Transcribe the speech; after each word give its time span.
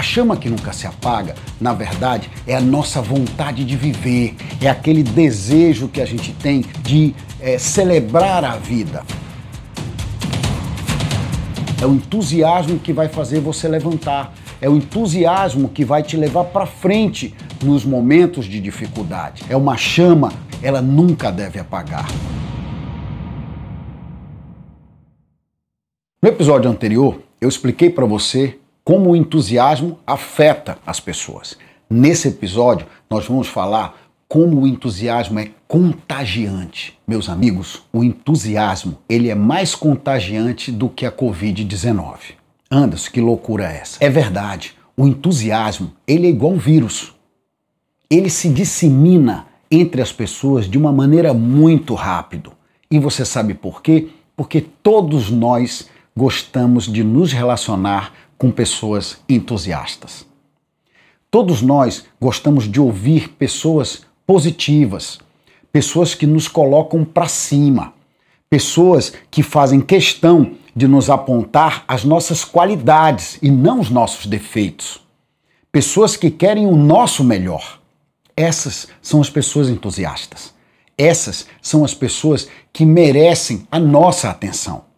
A 0.00 0.02
chama 0.02 0.34
que 0.34 0.48
nunca 0.48 0.72
se 0.72 0.86
apaga, 0.86 1.34
na 1.60 1.74
verdade, 1.74 2.30
é 2.46 2.56
a 2.56 2.60
nossa 2.60 3.02
vontade 3.02 3.66
de 3.66 3.76
viver, 3.76 4.34
é 4.58 4.66
aquele 4.66 5.02
desejo 5.02 5.88
que 5.88 6.00
a 6.00 6.06
gente 6.06 6.32
tem 6.32 6.64
de 6.80 7.14
é, 7.38 7.58
celebrar 7.58 8.42
a 8.42 8.56
vida. 8.56 9.04
É 11.82 11.84
o 11.84 11.92
entusiasmo 11.92 12.78
que 12.78 12.94
vai 12.94 13.10
fazer 13.10 13.40
você 13.40 13.68
levantar, 13.68 14.32
é 14.58 14.70
o 14.70 14.76
entusiasmo 14.78 15.68
que 15.68 15.84
vai 15.84 16.02
te 16.02 16.16
levar 16.16 16.44
para 16.44 16.64
frente 16.64 17.34
nos 17.62 17.84
momentos 17.84 18.46
de 18.46 18.58
dificuldade. 18.58 19.44
É 19.50 19.56
uma 19.56 19.76
chama, 19.76 20.32
ela 20.62 20.80
nunca 20.80 21.30
deve 21.30 21.60
apagar. 21.60 22.08
No 26.22 26.28
episódio 26.30 26.70
anterior, 26.70 27.20
eu 27.38 27.50
expliquei 27.50 27.90
para 27.90 28.06
você 28.06 28.59
como 28.84 29.10
o 29.10 29.16
entusiasmo 29.16 29.98
afeta 30.06 30.78
as 30.86 31.00
pessoas. 31.00 31.56
Nesse 31.88 32.28
episódio, 32.28 32.86
nós 33.08 33.26
vamos 33.26 33.48
falar 33.48 34.00
como 34.28 34.60
o 34.60 34.66
entusiasmo 34.66 35.40
é 35.40 35.50
contagiante. 35.66 36.96
Meus 37.06 37.28
amigos, 37.28 37.82
o 37.92 38.04
entusiasmo, 38.04 38.98
ele 39.08 39.28
é 39.28 39.34
mais 39.34 39.74
contagiante 39.74 40.70
do 40.70 40.88
que 40.88 41.04
a 41.04 41.10
COVID-19. 41.10 42.34
Anderson, 42.70 43.10
que 43.10 43.20
loucura 43.20 43.64
é 43.64 43.78
essa? 43.78 44.04
É 44.04 44.08
verdade. 44.08 44.76
O 44.96 45.06
entusiasmo, 45.06 45.92
ele 46.06 46.28
é 46.28 46.30
igual 46.30 46.52
um 46.52 46.58
vírus. 46.58 47.12
Ele 48.08 48.30
se 48.30 48.48
dissemina 48.48 49.46
entre 49.68 50.00
as 50.00 50.12
pessoas 50.12 50.70
de 50.70 50.78
uma 50.78 50.92
maneira 50.92 51.34
muito 51.34 51.94
rápido. 51.94 52.52
E 52.88 52.98
você 53.00 53.24
sabe 53.24 53.54
por 53.54 53.82
quê? 53.82 54.10
Porque 54.36 54.60
todos 54.60 55.28
nós 55.30 55.88
gostamos 56.16 56.86
de 56.86 57.02
nos 57.02 57.32
relacionar 57.32 58.12
com 58.40 58.50
pessoas 58.50 59.18
entusiastas. 59.28 60.24
Todos 61.30 61.60
nós 61.60 62.06
gostamos 62.18 62.64
de 62.64 62.80
ouvir 62.80 63.28
pessoas 63.32 64.00
positivas, 64.26 65.18
pessoas 65.70 66.14
que 66.14 66.26
nos 66.26 66.48
colocam 66.48 67.04
para 67.04 67.28
cima, 67.28 67.92
pessoas 68.48 69.12
que 69.30 69.42
fazem 69.42 69.78
questão 69.78 70.52
de 70.74 70.88
nos 70.88 71.10
apontar 71.10 71.84
as 71.86 72.02
nossas 72.02 72.42
qualidades 72.42 73.38
e 73.42 73.50
não 73.50 73.78
os 73.78 73.90
nossos 73.90 74.24
defeitos. 74.24 75.02
Pessoas 75.70 76.16
que 76.16 76.30
querem 76.30 76.66
o 76.66 76.74
nosso 76.74 77.22
melhor. 77.22 77.78
Essas 78.34 78.88
são 79.02 79.20
as 79.20 79.28
pessoas 79.28 79.68
entusiastas. 79.68 80.54
Essas 80.96 81.46
são 81.60 81.84
as 81.84 81.92
pessoas 81.92 82.48
que 82.72 82.86
merecem 82.86 83.68
a 83.70 83.78
nossa 83.78 84.30
atenção. 84.30 84.89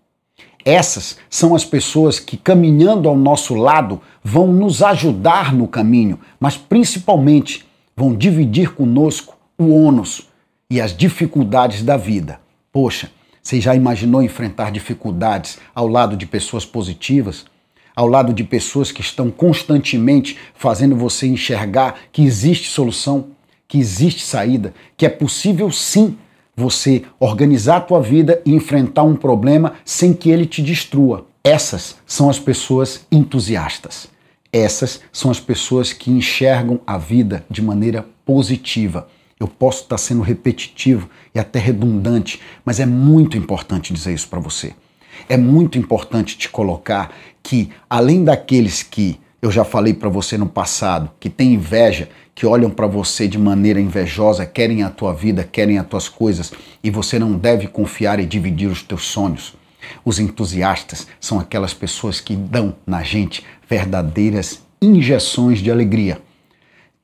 Essas 0.64 1.18
são 1.28 1.54
as 1.54 1.64
pessoas 1.64 2.20
que, 2.20 2.36
caminhando 2.36 3.08
ao 3.08 3.16
nosso 3.16 3.54
lado, 3.54 4.00
vão 4.22 4.52
nos 4.52 4.82
ajudar 4.82 5.52
no 5.52 5.66
caminho, 5.66 6.18
mas 6.38 6.56
principalmente 6.56 7.66
vão 7.96 8.14
dividir 8.14 8.72
conosco 8.74 9.36
o 9.58 9.70
ônus 9.74 10.28
e 10.70 10.80
as 10.80 10.96
dificuldades 10.96 11.82
da 11.82 11.96
vida. 11.96 12.40
Poxa, 12.72 13.10
você 13.42 13.60
já 13.60 13.74
imaginou 13.74 14.22
enfrentar 14.22 14.70
dificuldades 14.70 15.58
ao 15.74 15.88
lado 15.88 16.16
de 16.16 16.26
pessoas 16.26 16.64
positivas? 16.64 17.44
Ao 17.94 18.06
lado 18.06 18.32
de 18.32 18.44
pessoas 18.44 18.90
que 18.90 19.02
estão 19.02 19.30
constantemente 19.30 20.38
fazendo 20.54 20.96
você 20.96 21.26
enxergar 21.26 21.96
que 22.10 22.22
existe 22.22 22.68
solução, 22.68 23.26
que 23.68 23.78
existe 23.78 24.24
saída, 24.24 24.72
que 24.96 25.04
é 25.04 25.08
possível 25.08 25.70
sim 25.70 26.16
você 26.56 27.04
organizar 27.18 27.76
a 27.76 27.80
tua 27.80 28.00
vida 28.00 28.42
e 28.44 28.52
enfrentar 28.54 29.02
um 29.02 29.16
problema 29.16 29.74
sem 29.84 30.12
que 30.12 30.30
ele 30.30 30.46
te 30.46 30.62
destrua. 30.62 31.26
Essas 31.42 31.96
são 32.06 32.28
as 32.28 32.38
pessoas 32.38 33.06
entusiastas. 33.10 34.08
Essas 34.52 35.00
são 35.10 35.30
as 35.30 35.40
pessoas 35.40 35.92
que 35.92 36.10
enxergam 36.10 36.80
a 36.86 36.98
vida 36.98 37.44
de 37.50 37.62
maneira 37.62 38.06
positiva. 38.24 39.08
Eu 39.40 39.48
posso 39.48 39.82
estar 39.82 39.98
sendo 39.98 40.20
repetitivo 40.20 41.08
e 41.34 41.38
até 41.38 41.58
redundante, 41.58 42.40
mas 42.64 42.78
é 42.78 42.86
muito 42.86 43.36
importante 43.36 43.92
dizer 43.92 44.12
isso 44.12 44.28
para 44.28 44.38
você. 44.38 44.74
É 45.28 45.36
muito 45.36 45.78
importante 45.78 46.36
te 46.36 46.48
colocar 46.48 47.12
que, 47.42 47.70
além 47.88 48.24
daqueles 48.24 48.82
que 48.82 49.18
eu 49.42 49.50
já 49.50 49.64
falei 49.64 49.92
para 49.92 50.08
você 50.08 50.38
no 50.38 50.46
passado, 50.46 51.10
que 51.18 51.28
têm 51.28 51.54
inveja, 51.54 52.08
que 52.32 52.46
olham 52.46 52.70
para 52.70 52.86
você 52.86 53.26
de 53.26 53.36
maneira 53.36 53.80
invejosa, 53.80 54.46
querem 54.46 54.84
a 54.84 54.88
tua 54.88 55.12
vida, 55.12 55.42
querem 55.42 55.78
as 55.78 55.86
tuas 55.88 56.08
coisas, 56.08 56.52
e 56.82 56.90
você 56.90 57.18
não 57.18 57.32
deve 57.32 57.66
confiar 57.66 58.20
e 58.20 58.24
dividir 58.24 58.68
os 58.68 58.82
teus 58.82 59.02
sonhos. 59.02 59.54
Os 60.04 60.20
entusiastas 60.20 61.08
são 61.20 61.40
aquelas 61.40 61.74
pessoas 61.74 62.20
que 62.20 62.36
dão 62.36 62.76
na 62.86 63.02
gente 63.02 63.44
verdadeiras 63.68 64.62
injeções 64.80 65.58
de 65.58 65.72
alegria, 65.72 66.22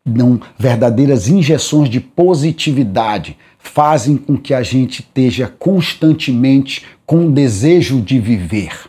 dão 0.07 0.41
verdadeiras 0.57 1.29
injeções 1.29 1.91
de 1.91 1.99
positividade, 1.99 3.37
fazem 3.59 4.17
com 4.17 4.37
que 4.37 4.55
a 4.55 4.63
gente 4.63 5.01
esteja 5.01 5.53
constantemente 5.59 6.87
com 7.05 7.33
desejo 7.33 8.01
de 8.01 8.21
viver. 8.21 8.89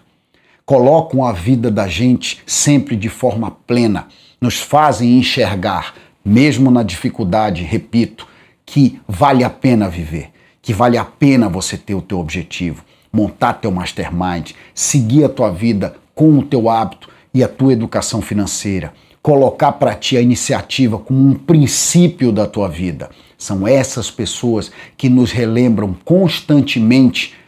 Colocam 0.70 1.26
a 1.26 1.32
vida 1.32 1.72
da 1.72 1.88
gente 1.88 2.44
sempre 2.46 2.96
de 2.96 3.10
forma 3.10 3.50
plena, 3.50 4.08
nos 4.40 4.60
fazem 4.60 5.18
enxergar 5.18 5.96
mesmo 6.24 6.70
na 6.70 6.84
dificuldade, 6.84 7.64
repito, 7.64 8.28
que 8.68 9.02
vale 9.08 9.44
a 9.44 9.50
pena 9.50 9.90
viver, 9.90 10.30
que 10.62 10.72
vale 10.72 10.96
a 10.96 11.04
pena 11.04 11.50
você 11.50 11.76
ter 11.76 11.96
o 11.96 12.04
teu 12.04 12.20
objetivo, 12.20 12.86
montar 13.12 13.54
teu 13.54 13.72
mastermind, 13.72 14.52
seguir 14.76 15.24
a 15.24 15.30
tua 15.30 15.50
vida 15.50 15.96
com 16.14 16.38
o 16.38 16.44
teu 16.44 16.70
hábito 16.70 17.10
e 17.34 17.44
a 17.44 17.48
tua 17.48 17.74
educação 17.74 18.22
financeira, 18.22 18.94
colocar 19.24 19.72
para 19.72 19.96
ti 19.96 20.18
a 20.18 20.22
iniciativa 20.22 21.00
como 21.00 21.20
um 21.20 21.34
princípio 21.34 22.32
da 22.32 22.46
tua 22.46 22.70
vida. 22.70 23.10
São 23.40 23.68
essas 23.68 24.12
pessoas 24.12 24.72
que 24.96 25.10
nos 25.10 25.32
relembram 25.32 25.98
constantemente 26.06 27.39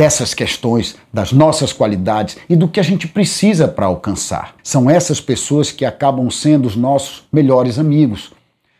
dessas 0.00 0.32
questões, 0.32 0.96
das 1.12 1.30
nossas 1.30 1.74
qualidades 1.74 2.38
e 2.48 2.56
do 2.56 2.66
que 2.66 2.80
a 2.80 2.82
gente 2.82 3.06
precisa 3.06 3.68
para 3.68 3.84
alcançar. 3.84 4.54
São 4.62 4.88
essas 4.88 5.20
pessoas 5.20 5.70
que 5.70 5.84
acabam 5.84 6.30
sendo 6.30 6.64
os 6.64 6.74
nossos 6.74 7.24
melhores 7.30 7.78
amigos. 7.78 8.32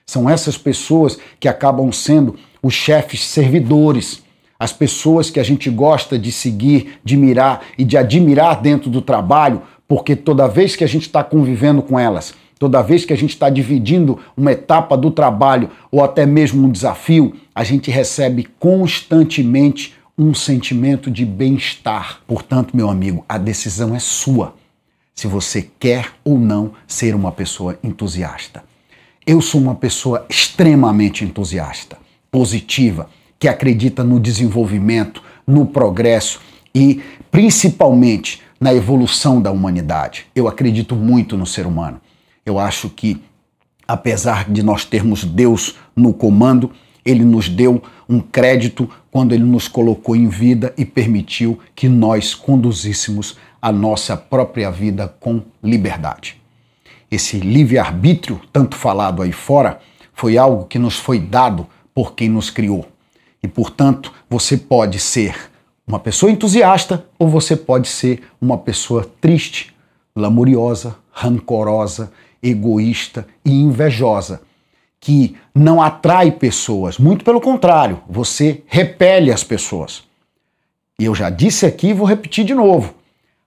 São 0.06 0.30
essas 0.30 0.56
pessoas 0.56 1.18
que 1.38 1.46
acabam 1.46 1.92
sendo 1.92 2.36
os 2.62 2.72
chefes 2.72 3.22
servidores, 3.22 4.22
as 4.58 4.72
pessoas 4.72 5.28
que 5.28 5.38
a 5.38 5.42
gente 5.42 5.68
gosta 5.68 6.18
de 6.18 6.32
seguir, 6.32 6.98
de 7.04 7.18
mirar 7.18 7.66
e 7.76 7.84
de 7.84 7.98
admirar 7.98 8.62
dentro 8.62 8.88
do 8.88 9.02
trabalho, 9.02 9.60
porque 9.86 10.16
toda 10.16 10.48
vez 10.48 10.74
que 10.74 10.84
a 10.84 10.88
gente 10.88 11.02
está 11.02 11.22
convivendo 11.22 11.82
com 11.82 11.98
elas, 11.98 12.32
toda 12.58 12.80
vez 12.80 13.04
que 13.04 13.12
a 13.12 13.16
gente 13.16 13.34
está 13.34 13.50
dividindo 13.50 14.18
uma 14.34 14.52
etapa 14.52 14.96
do 14.96 15.10
trabalho 15.10 15.68
ou 15.92 16.02
até 16.02 16.24
mesmo 16.24 16.66
um 16.66 16.70
desafio, 16.70 17.34
a 17.54 17.62
gente 17.62 17.90
recebe 17.90 18.48
constantemente 18.58 19.99
um 20.20 20.34
sentimento 20.34 21.10
de 21.10 21.24
bem-estar. 21.24 22.20
Portanto, 22.26 22.76
meu 22.76 22.90
amigo, 22.90 23.24
a 23.26 23.38
decisão 23.38 23.94
é 23.94 23.98
sua 23.98 24.54
se 25.14 25.26
você 25.26 25.70
quer 25.78 26.12
ou 26.22 26.38
não 26.38 26.72
ser 26.86 27.14
uma 27.14 27.32
pessoa 27.32 27.78
entusiasta. 27.82 28.62
Eu 29.26 29.40
sou 29.40 29.58
uma 29.58 29.74
pessoa 29.74 30.26
extremamente 30.28 31.24
entusiasta, 31.24 31.96
positiva, 32.30 33.08
que 33.38 33.48
acredita 33.48 34.04
no 34.04 34.20
desenvolvimento, 34.20 35.22
no 35.46 35.64
progresso 35.64 36.38
e 36.74 37.02
principalmente 37.30 38.42
na 38.60 38.74
evolução 38.74 39.40
da 39.40 39.50
humanidade. 39.50 40.26
Eu 40.34 40.46
acredito 40.46 40.94
muito 40.94 41.34
no 41.34 41.46
ser 41.46 41.66
humano. 41.66 41.98
Eu 42.44 42.58
acho 42.58 42.90
que, 42.90 43.22
apesar 43.88 44.50
de 44.50 44.62
nós 44.62 44.84
termos 44.84 45.24
Deus 45.24 45.76
no 45.96 46.12
comando, 46.12 46.70
ele 47.04 47.24
nos 47.24 47.48
deu 47.48 47.82
um 48.10 48.18
crédito 48.18 48.90
quando 49.08 49.32
ele 49.32 49.44
nos 49.44 49.68
colocou 49.68 50.16
em 50.16 50.26
vida 50.26 50.74
e 50.76 50.84
permitiu 50.84 51.60
que 51.76 51.88
nós 51.88 52.34
conduzíssemos 52.34 53.38
a 53.62 53.70
nossa 53.70 54.16
própria 54.16 54.68
vida 54.68 55.06
com 55.20 55.40
liberdade. 55.62 56.42
Esse 57.08 57.38
livre-arbítrio, 57.38 58.40
tanto 58.52 58.74
falado 58.76 59.22
aí 59.22 59.30
fora, 59.30 59.78
foi 60.12 60.36
algo 60.36 60.64
que 60.64 60.78
nos 60.78 60.96
foi 60.96 61.20
dado 61.20 61.68
por 61.94 62.14
quem 62.14 62.28
nos 62.28 62.50
criou. 62.50 62.88
E, 63.40 63.46
portanto, 63.46 64.12
você 64.28 64.56
pode 64.56 64.98
ser 64.98 65.36
uma 65.86 66.00
pessoa 66.00 66.32
entusiasta 66.32 67.06
ou 67.16 67.28
você 67.28 67.56
pode 67.56 67.88
ser 67.88 68.24
uma 68.40 68.58
pessoa 68.58 69.08
triste, 69.20 69.72
lamuriosa, 70.16 70.96
rancorosa, 71.12 72.12
egoísta 72.42 73.26
e 73.44 73.52
invejosa 73.52 74.40
que 75.00 75.34
não 75.54 75.80
atrai 75.80 76.30
pessoas, 76.30 76.98
muito 76.98 77.24
pelo 77.24 77.40
contrário, 77.40 78.00
você 78.08 78.62
repele 78.66 79.32
as 79.32 79.42
pessoas. 79.42 80.02
E 80.98 81.06
eu 81.06 81.14
já 81.14 81.30
disse 81.30 81.64
aqui 81.64 81.88
e 81.88 81.94
vou 81.94 82.06
repetir 82.06 82.44
de 82.44 82.54
novo. 82.54 82.94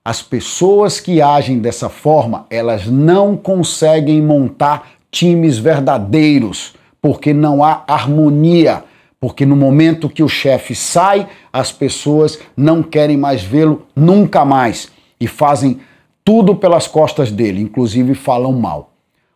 As 0.04 0.20
pessoas 0.20 0.98
que 0.98 1.22
agem 1.22 1.60
dessa 1.60 1.88
forma, 1.88 2.46
elas 2.50 2.86
não 2.86 3.36
conseguem 3.36 4.20
montar 4.20 4.90
times 5.10 5.56
verdadeiros, 5.56 6.74
porque 7.00 7.32
não 7.32 7.62
há 7.62 7.84
harmonia. 7.86 8.82
Porque 9.20 9.46
no 9.46 9.56
momento 9.56 10.10
que 10.10 10.22
o 10.22 10.28
chefe 10.28 10.74
sai, 10.74 11.28
as 11.52 11.70
pessoas 11.70 12.38
não 12.56 12.82
querem 12.82 13.16
mais 13.16 13.42
vê-lo 13.42 13.86
nunca 13.94 14.44
mais 14.44 14.90
e 15.18 15.26
fazem 15.26 15.80
tudo 16.24 16.56
pelas 16.56 16.86
costas 16.86 17.30
dele, 17.30 17.62
inclusive 17.62 18.14
falam 18.14 18.52
mal. 18.52 18.92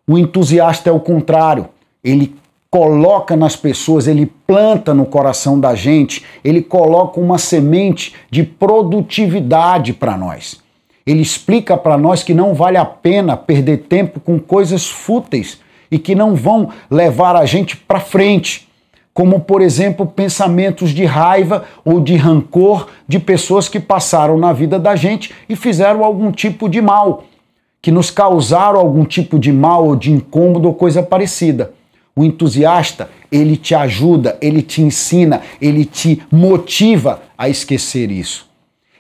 O 0.06 0.18
entusiasta 0.18 0.90
é 0.90 0.92
o 0.92 1.00
contrário, 1.00 1.68
ele 2.10 2.34
coloca 2.70 3.34
nas 3.37 3.56
pessoas, 3.56 4.06
ele 4.06 4.26
planta 4.46 4.93
no 4.93 5.06
coração 5.06 5.58
da 5.58 5.75
gente, 5.75 6.25
ele 6.44 6.62
coloca 6.62 7.19
uma 7.19 7.38
semente 7.38 8.14
de 8.31 8.43
produtividade 8.43 9.93
para 9.93 10.16
nós. 10.16 10.60
Ele 11.06 11.22
explica 11.22 11.76
para 11.76 11.96
nós 11.96 12.22
que 12.22 12.34
não 12.34 12.52
vale 12.55 12.76
a 12.76 12.84
pena 12.84 13.37
perder 13.37 13.78
tempo 13.88 14.20
com 14.20 14.38
coisas 14.38 14.87
fúteis 14.87 15.58
e 15.90 15.99
que 15.99 16.14
não 16.14 16.34
vão 16.34 16.69
levar 16.90 17.34
a 17.34 17.46
gente 17.46 17.75
para 17.75 17.99
frente, 17.99 18.69
como 19.14 19.40
por 19.40 19.62
exemplo 19.62 20.06
pensamentos 20.06 20.90
de 20.90 21.06
raiva 21.06 21.64
ou 21.82 21.99
de 21.99 22.14
rancor 22.16 22.88
de 23.08 23.19
pessoas 23.19 23.69
que 23.69 23.81
passaram 23.81 24.37
na 24.37 24.52
vida 24.52 24.78
da 24.78 24.94
gente 24.94 25.32
e 25.49 25.56
fizeram 25.56 26.04
algum 26.04 26.31
tipo 26.31 26.69
de 26.69 26.82
mal, 26.82 27.25
que 27.81 27.90
nos 27.90 28.11
causaram 28.11 28.78
algum 28.78 29.06
tipo 29.06 29.38
de 29.38 29.50
mal 29.50 29.87
ou 29.87 29.96
de 29.96 30.12
incômodo 30.12 30.69
ou 30.69 30.75
coisa 30.75 31.02
parecida. 31.02 31.72
O 32.18 32.24
entusiasta, 32.24 33.08
ele 33.30 33.56
te 33.56 33.76
ajuda, 33.76 34.36
ele 34.40 34.60
te 34.60 34.82
ensina, 34.82 35.40
ele 35.62 35.84
te 35.84 36.20
motiva 36.32 37.22
a 37.38 37.48
esquecer 37.48 38.10
isso. 38.10 38.48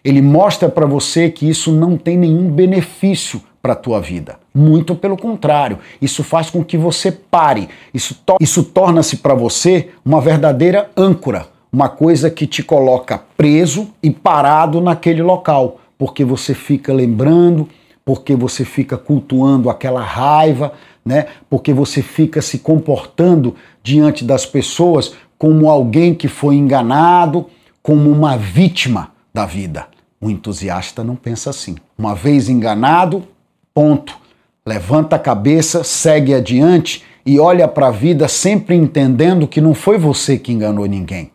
Ele 0.04 0.22
mostra 0.22 0.68
para 0.68 0.86
você 0.86 1.28
que 1.28 1.48
isso 1.48 1.72
não 1.72 1.96
tem 1.96 2.16
nenhum 2.16 2.48
benefício 2.48 3.42
para 3.60 3.72
a 3.72 3.76
tua 3.76 4.00
vida. 4.00 4.38
Muito 4.54 4.94
pelo 4.94 5.16
contrário, 5.16 5.80
isso 6.00 6.22
faz 6.22 6.48
com 6.48 6.62
que 6.62 6.78
você 6.78 7.10
pare. 7.10 7.68
Isso, 7.92 8.14
to 8.24 8.36
isso 8.40 8.62
torna-se 8.62 9.16
para 9.16 9.34
você 9.34 9.88
uma 10.04 10.20
verdadeira 10.20 10.88
âncora, 10.96 11.48
uma 11.72 11.88
coisa 11.88 12.30
que 12.30 12.46
te 12.46 12.62
coloca 12.62 13.20
preso 13.36 13.88
e 14.00 14.12
parado 14.12 14.80
naquele 14.80 15.22
local, 15.22 15.80
porque 15.98 16.24
você 16.24 16.54
fica 16.54 16.92
lembrando, 16.92 17.68
porque 18.08 18.34
você 18.34 18.64
fica 18.64 18.96
cultuando 18.96 19.68
aquela 19.68 20.00
raiva, 20.00 20.72
né? 21.08 21.26
Porque 21.48 21.72
você 21.72 22.02
fica 22.02 22.42
se 22.42 22.58
comportando 22.58 23.56
diante 23.82 24.22
das 24.24 24.44
pessoas 24.44 25.14
como 25.38 25.70
alguém 25.70 26.14
que 26.14 26.28
foi 26.28 26.56
enganado, 26.56 27.46
como 27.82 28.10
uma 28.10 28.36
vítima 28.36 29.12
da 29.32 29.46
vida. 29.46 29.86
O 30.20 30.28
entusiasta 30.28 31.02
não 31.02 31.16
pensa 31.16 31.48
assim. 31.48 31.76
Uma 31.96 32.14
vez 32.14 32.50
enganado, 32.50 33.24
ponto. 33.72 34.18
Levanta 34.66 35.16
a 35.16 35.18
cabeça, 35.18 35.82
segue 35.82 36.34
adiante 36.34 37.02
e 37.24 37.40
olha 37.40 37.66
para 37.66 37.86
a 37.86 37.90
vida 37.90 38.28
sempre 38.28 38.76
entendendo 38.76 39.48
que 39.48 39.62
não 39.62 39.72
foi 39.72 39.96
você 39.96 40.38
que 40.38 40.52
enganou 40.52 40.84
ninguém. 40.84 41.30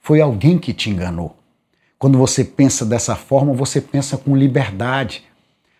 Foi 0.00 0.22
alguém 0.22 0.56
que 0.56 0.72
te 0.72 0.88
enganou. 0.88 1.36
Quando 1.98 2.16
você 2.16 2.42
pensa 2.44 2.86
dessa 2.86 3.14
forma, 3.14 3.52
você 3.52 3.78
pensa 3.78 4.16
com 4.16 4.34
liberdade. 4.34 5.24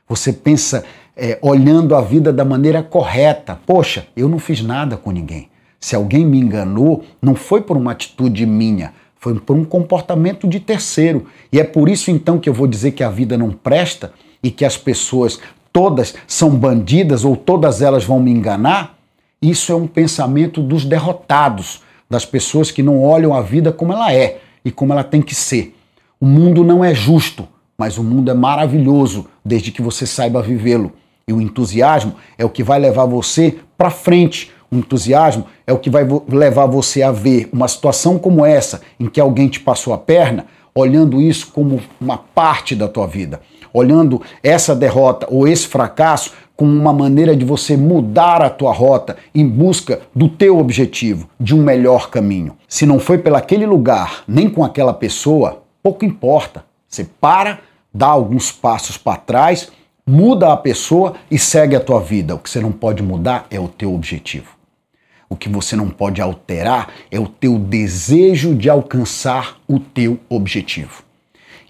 Você 0.07 0.35
pensa 0.35 0.85
é, 1.19 1.37
olhando 1.43 1.97
a 1.97 2.01
vida 2.01 2.33
da 2.33 2.45
maneira 2.45 2.81
correta. 2.81 3.59
Poxa, 3.67 4.07
eu 4.17 4.29
não 4.29 4.39
fiz 4.39 4.63
nada 4.63 4.97
com 4.97 5.11
ninguém. 5.11 5.49
Se 5.81 5.97
alguém 5.97 6.25
me 6.25 6.39
enganou, 6.39 7.05
não 7.21 7.35
foi 7.35 7.61
por 7.61 7.77
uma 7.77 7.91
atitude 7.91 8.47
minha, 8.47 8.93
foi 9.19 9.35
por 9.35 9.57
um 9.57 9.65
comportamento 9.65 10.47
de 10.47 10.61
terceiro. 10.61 11.27
E 11.53 11.59
é 11.59 11.65
por 11.65 11.89
isso 11.89 12.11
então 12.11 12.39
que 12.39 12.49
eu 12.49 12.55
vou 12.55 12.69
dizer 12.69 12.93
que 12.93 13.03
a 13.03 13.11
vida 13.11 13.37
não 13.37 13.51
presta 13.51 14.13
e 14.43 14.51
que 14.51 14.65
as 14.65 14.77
pessoas 14.77 15.41
todas 15.73 16.15
são 16.27 16.51
bandidas 16.51 17.25
ou 17.25 17.37
todas 17.37 17.83
elas 17.83 18.05
vão 18.05 18.21
me 18.21 18.31
enganar. 18.31 18.97
Isso 19.43 19.73
é 19.73 19.75
um 19.75 19.87
pensamento 19.87 20.63
dos 20.63 20.85
derrotados, 20.85 21.83
das 22.09 22.25
pessoas 22.25 22.71
que 22.71 22.83
não 22.83 23.03
olham 23.03 23.35
a 23.35 23.43
vida 23.43 23.73
como 23.73 23.93
ela 23.93 24.13
é 24.13 24.41
e 24.65 24.71
como 24.71 24.93
ela 24.93 25.05
tem 25.05 25.21
que 25.21 25.35
ser. 25.35 25.77
O 26.21 26.27
mundo 26.27 26.65
não 26.65 26.85
é 26.85 26.95
justo, 26.95 27.47
mas 27.77 27.99
o 27.99 28.05
mundo 28.05 28.31
é 28.31 28.35
maravilhoso 28.35 29.27
desde 29.45 29.71
que 29.71 29.83
você 29.83 30.07
saiba 30.07 30.43
vivê-lo. 30.43 30.93
E 31.29 31.33
o 31.33 31.43
entusiasmo 31.43 32.15
é 32.39 32.45
o 32.45 32.49
que 32.49 32.63
vai 32.63 32.81
levar 32.81 33.05
você 33.05 33.59
para 33.77 33.91
frente. 33.91 34.51
O 34.71 34.77
entusiasmo 34.77 35.45
é 35.67 35.73
o 35.73 35.79
que 35.79 35.91
vai 35.91 36.07
levar 36.27 36.65
você 36.65 37.03
a 37.03 37.13
ver 37.13 37.51
uma 37.53 37.69
situação 37.69 38.19
como 38.19 38.45
essa, 38.45 38.81
em 38.99 39.07
que 39.07 39.21
alguém 39.21 39.47
te 39.47 39.61
passou 39.61 39.93
a 39.93 39.99
perna, 39.99 40.47
olhando 40.75 41.21
isso 41.21 41.53
como 41.53 41.81
uma 42.01 42.17
parte 42.17 42.75
da 42.75 42.89
tua 42.89 43.07
vida, 43.07 43.41
olhando 43.73 44.23
essa 44.43 44.75
derrota 44.75 45.27
ou 45.31 45.47
esse 45.47 45.67
fracasso 45.67 46.33
como 46.57 46.73
uma 46.73 46.93
maneira 46.93 47.37
de 47.37 47.45
você 47.45 47.77
mudar 47.77 48.43
a 48.43 48.51
tua 48.51 48.73
rota 48.73 49.17
em 49.35 49.47
busca 49.47 50.01
do 50.15 50.29
teu 50.29 50.59
objetivo, 50.59 51.29
de 51.39 51.55
um 51.55 51.63
melhor 51.63 52.11
caminho. 52.11 52.57
Se 52.67 52.85
não 52.85 52.99
foi 52.99 53.19
pelaquele 53.19 53.67
lugar, 53.67 54.25
nem 54.27 54.49
com 54.49 54.65
aquela 54.65 54.93
pessoa, 54.93 55.63
pouco 55.83 56.05
importa. 56.05 56.65
Você 56.89 57.05
para, 57.21 57.61
dá 57.93 58.07
alguns 58.07 58.51
passos 58.51 58.97
para 58.97 59.19
trás 59.19 59.71
muda 60.09 60.51
a 60.53 60.57
pessoa 60.57 61.17
e 61.31 61.39
segue 61.39 61.77
a 61.77 61.81
tua 61.81 62.01
vida. 62.01 62.35
O 62.35 62.39
que 62.39 62.49
você 62.49 62.61
não 62.61 62.73
pode 62.73 63.03
mudar 63.03 63.47
é 63.51 63.61
o 63.61 63.69
teu 63.69 63.95
objetivo. 63.95 64.57
O 65.29 65.37
que 65.37 65.51
você 65.51 65.77
não 65.77 65.91
pode 65.91 66.23
alterar 66.23 66.91
é 67.11 67.21
o 67.21 67.27
teu 67.27 67.59
desejo 67.59 68.55
de 68.55 68.71
alcançar 68.71 69.61
o 69.69 69.79
teu 69.79 70.19
objetivo. 70.31 71.03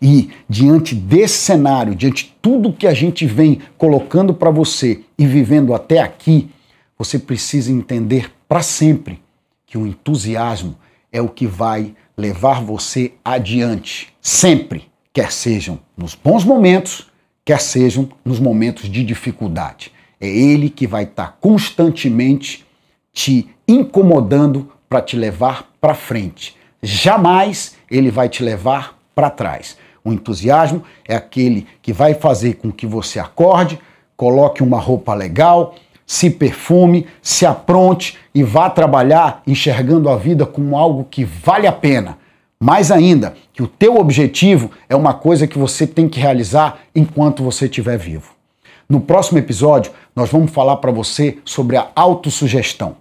E 0.01 0.31
diante 0.49 0.95
desse 0.95 1.39
cenário, 1.39 1.97
diante 1.97 2.27
de 2.27 2.35
tudo 2.41 2.73
que 2.73 2.87
a 2.87 2.95
gente 2.95 3.27
vem 3.27 3.61
colocando 3.77 4.33
para 4.33 4.51
você 4.51 5.01
e 5.19 5.27
vivendo 5.27 5.75
até 5.75 5.99
aqui, 5.99 6.49
você 6.97 7.19
precisa 7.19 7.73
entender 7.73 8.31
para 8.49 8.63
sempre 8.63 9.21
que 9.67 9.77
o 9.77 9.85
entusiasmo 9.85 10.77
é 11.11 11.21
o 11.21 11.29
que 11.29 11.49
vai 11.49 11.93
levar 12.17 12.63
você 12.63 13.15
adiante, 13.25 14.13
sempre, 14.21 14.85
quer 15.13 15.33
sejam 15.33 15.81
nos 15.97 16.15
bons 16.15 16.45
momentos, 16.45 17.09
quer 17.49 17.63
sejam 17.63 18.11
nos 18.23 18.39
momentos 18.39 18.91
de 18.91 19.03
dificuldade. 19.03 19.91
É 20.21 20.29
ele 20.29 20.69
que 20.69 20.87
vai 20.87 21.05
estar 21.05 21.29
tá 21.29 21.35
constantemente 21.41 22.67
te 23.11 23.49
incomodando 23.67 24.71
para 24.87 25.01
te 25.01 25.17
levar 25.17 25.67
para 25.81 25.95
frente. 25.95 26.55
Jamais 26.83 27.75
ele 27.91 28.11
vai 28.11 28.29
te 28.29 28.43
levar 28.43 28.99
para 29.15 29.31
trás. 29.31 29.79
O 30.05 30.13
entusiasmo 30.13 30.85
é 31.07 31.17
aquele 31.17 31.67
que 31.81 31.91
vai 31.91 32.13
fazer 32.13 32.57
com 32.57 32.71
que 32.71 32.87
você 32.87 33.19
acorde, 33.19 33.81
coloque 34.15 34.63
uma 34.63 34.79
roupa 34.79 35.15
legal, 35.15 35.75
se 36.07 36.29
perfume, 36.29 37.07
se 37.23 37.47
apronte 37.47 38.19
e 38.35 38.43
vá 38.43 38.69
trabalhar 38.69 39.43
enxergando 39.47 40.11
a 40.11 40.17
vida 40.17 40.45
como 40.45 40.77
algo 40.77 41.07
que 41.11 41.25
vale 41.25 41.67
a 41.67 41.73
pena 41.73 42.18
mais 42.61 42.91
ainda, 42.91 43.35
que 43.53 43.63
o 43.63 43.69
teu 43.69 43.97
objetivo 43.97 44.71
é 44.89 44.97
uma 44.97 45.15
coisa 45.15 45.47
que 45.47 45.59
você 45.59 45.87
tem 45.87 46.09
que 46.09 46.19
realizar 46.19 46.81
enquanto 46.95 47.43
você 47.43 47.67
estiver 47.67 47.97
vivo. 47.97 48.33
No 48.89 49.01
próximo 49.01 49.39
episódio, 49.39 49.93
nós 50.15 50.31
vamos 50.31 50.51
falar 50.51 50.77
para 50.77 50.91
você 50.91 51.39
sobre 51.45 51.77
a 51.77 51.89
autossugestão. 51.95 52.97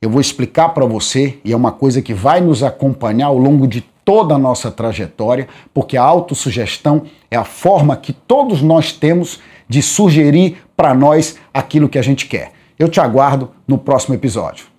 Eu 0.00 0.08
vou 0.10 0.20
explicar 0.20 0.68
para 0.70 0.86
você, 0.86 1.38
e 1.44 1.52
é 1.52 1.56
uma 1.56 1.72
coisa 1.72 2.00
que 2.00 2.14
vai 2.14 2.40
nos 2.40 2.62
acompanhar 2.62 3.26
ao 3.26 3.38
longo 3.38 3.66
de 3.66 3.80
toda 4.04 4.34
a 4.34 4.38
nossa 4.38 4.70
trajetória, 4.70 5.48
porque 5.74 5.96
a 5.96 6.02
autossugestão 6.02 7.02
é 7.30 7.36
a 7.36 7.44
forma 7.44 7.96
que 7.96 8.12
todos 8.12 8.62
nós 8.62 8.92
temos 8.92 9.40
de 9.68 9.82
sugerir 9.82 10.58
para 10.76 10.94
nós 10.94 11.36
aquilo 11.52 11.88
que 11.88 11.98
a 11.98 12.02
gente 12.02 12.26
quer. 12.26 12.52
Eu 12.78 12.88
te 12.88 13.00
aguardo 13.00 13.50
no 13.66 13.76
próximo 13.76 14.14
episódio. 14.14 14.69